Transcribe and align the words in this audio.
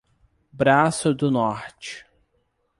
Braço 0.51 1.13
do 1.13 1.29
Norte 1.29 2.07